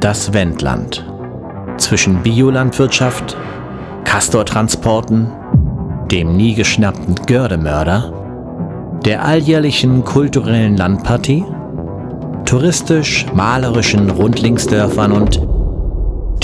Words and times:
Das 0.00 0.32
Wendland. 0.32 1.04
Zwischen 1.76 2.22
Biolandwirtschaft, 2.22 3.36
Castortransporten, 4.04 5.32
dem 6.10 6.36
nie 6.36 6.54
geschnappten 6.54 7.16
Gördemörder, 7.26 9.00
der 9.04 9.24
alljährlichen 9.24 10.04
kulturellen 10.04 10.76
Landpartie, 10.76 11.44
touristisch-malerischen 12.44 14.10
Rundlingsdörfern 14.10 15.10
und 15.10 15.42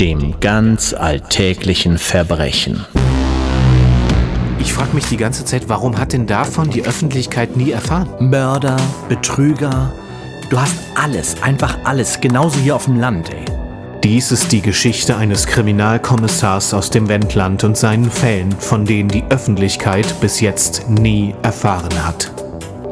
dem 0.00 0.34
ganz 0.40 0.92
alltäglichen 0.92 1.98
Verbrechen. 1.98 2.84
Ich 4.58 4.72
frage 4.72 4.94
mich 4.94 5.04
die 5.06 5.16
ganze 5.16 5.44
Zeit, 5.44 5.68
warum 5.68 5.98
hat 5.98 6.12
denn 6.12 6.26
davon 6.26 6.70
die 6.70 6.84
Öffentlichkeit 6.84 7.56
nie 7.56 7.70
erfahren? 7.70 8.08
Mörder, 8.18 8.76
Betrüger, 9.08 9.92
du 10.54 10.60
hast 10.60 10.76
alles, 10.94 11.42
einfach 11.42 11.78
alles, 11.82 12.20
genauso 12.20 12.60
hier 12.60 12.76
auf 12.76 12.84
dem 12.84 13.00
Land, 13.00 13.28
ey. 13.34 13.44
Dies 14.04 14.30
ist 14.30 14.52
die 14.52 14.60
Geschichte 14.60 15.16
eines 15.16 15.48
Kriminalkommissars 15.48 16.74
aus 16.74 16.90
dem 16.90 17.08
Wendland 17.08 17.64
und 17.64 17.76
seinen 17.76 18.08
Fällen, 18.08 18.52
von 18.52 18.84
denen 18.84 19.08
die 19.08 19.24
Öffentlichkeit 19.30 20.20
bis 20.20 20.38
jetzt 20.38 20.88
nie 20.88 21.34
erfahren 21.42 22.06
hat. 22.06 22.30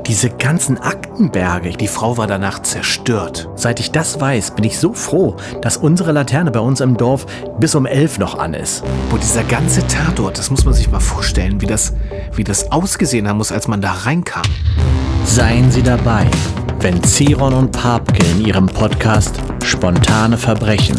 Diese 0.08 0.28
ganzen 0.28 0.76
Aktenberge, 0.78 1.70
Die 1.70 1.86
Frau 1.86 2.16
war 2.16 2.26
danach 2.26 2.62
zerstört. 2.62 3.48
seit 3.54 3.78
ich 3.78 3.92
das 3.92 4.20
weiß, 4.20 4.56
bin 4.56 4.64
ich 4.64 4.80
so 4.80 4.92
froh, 4.92 5.36
dass 5.60 5.76
unsere 5.76 6.10
Laterne 6.10 6.50
bei 6.50 6.58
uns 6.58 6.80
im 6.80 6.96
Dorf 6.96 7.26
bis 7.60 7.76
um 7.76 7.86
elf 7.86 8.18
noch 8.18 8.40
an 8.40 8.54
ist. 8.54 8.82
Wo 9.10 9.18
dieser 9.18 9.44
ganze 9.44 9.86
Tatort, 9.86 10.36
das 10.36 10.50
muss 10.50 10.64
man 10.64 10.74
sich 10.74 10.90
mal 10.90 10.98
vorstellen, 10.98 11.60
wie 11.60 11.66
das, 11.66 11.92
wie 12.34 12.42
das 12.42 12.72
ausgesehen 12.72 13.28
haben 13.28 13.36
muss, 13.36 13.52
als 13.52 13.68
man 13.68 13.80
da 13.80 13.92
reinkam. 13.92 14.42
Seien 15.24 15.70
Sie 15.70 15.84
dabei, 15.84 16.26
wenn 16.82 17.02
Ziron 17.02 17.54
und 17.54 17.72
Papke 17.72 18.24
in 18.32 18.46
ihrem 18.46 18.66
Podcast 18.66 19.40
Spontane 19.64 20.36
Verbrechen 20.36 20.98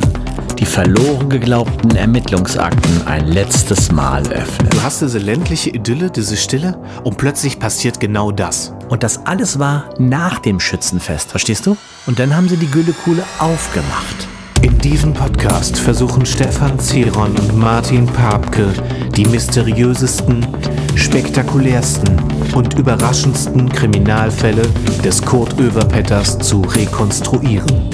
die 0.58 0.66
verloren 0.66 1.30
geglaubten 1.30 1.96
Ermittlungsakten 1.96 3.05
ein 3.05 3.27
letztes 3.27 3.91
Mal 3.91 4.26
öffnen. 4.32 4.70
Du 4.70 4.82
hast 4.82 5.02
diese 5.02 5.18
ländliche 5.18 5.72
Idylle, 5.72 6.10
diese 6.10 6.38
Stille 6.38 6.80
und 7.04 7.18
plötzlich 7.18 7.60
passiert 7.60 7.99
genau 7.99 8.32
das. 8.32 8.74
Und 8.88 9.04
das 9.04 9.26
alles 9.26 9.60
war 9.60 9.90
nach 9.98 10.40
dem 10.40 10.62
Schützenfest, 10.62 11.32
verstehst 11.32 11.66
du? 11.66 11.76
Und 12.05 12.20
dann 12.20 12.34
haben 12.34 12.48
sie 12.48 12.55
die 12.55 12.72
Güllekuhle 12.72 13.24
aufgemacht. 13.40 14.27
In 14.62 14.77
diesem 14.77 15.13
Podcast 15.13 15.77
versuchen 15.77 16.26
Stefan 16.26 16.79
Zeron 16.79 17.35
und 17.35 17.57
Martin 17.57 18.05
Papke 18.05 18.74
die 19.18 19.26
mysteriösesten, 19.26 20.48
spektakulärsten 20.96 22.22
und 22.54 22.77
überraschendsten 22.77 23.70
Kriminalfälle 23.70 24.63
des 25.04 25.22
Kurt 25.22 25.60
Oeverpetters 25.60 26.38
zu 26.40 26.62
rekonstruieren. 26.62 27.90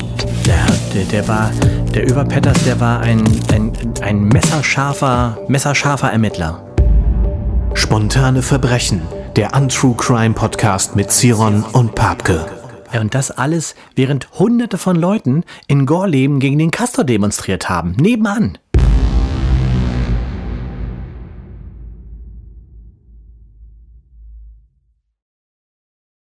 Der, 0.45 0.65
der, 0.93 1.05
der 1.05 1.27
war, 1.27 1.51
der 1.93 2.09
Överpetters, 2.09 2.63
der 2.63 2.79
war 2.79 3.01
ein, 3.01 3.23
ein, 3.53 3.71
ein 4.01 4.23
messerscharfer, 4.23 5.37
messerscharfer 5.47 6.11
Ermittler. 6.11 6.65
Spontane 7.73 8.41
Verbrechen, 8.41 9.01
der 9.35 9.55
Untrue 9.55 9.95
Crime 9.95 10.33
Podcast 10.33 10.95
mit 10.95 11.11
Ziron 11.11 11.63
und 11.63 11.95
Papke. 11.95 12.45
Und 12.99 13.13
das 13.13 13.29
alles, 13.29 13.75
während 13.95 14.31
hunderte 14.39 14.77
von 14.77 14.95
Leuten 14.95 15.43
in 15.67 15.85
Gorleben 15.85 16.39
gegen 16.39 16.57
den 16.57 16.71
Castor 16.71 17.03
demonstriert 17.03 17.69
haben. 17.69 17.95
Nebenan. 17.99 18.57